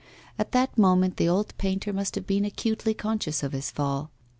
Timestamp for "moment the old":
0.79-1.55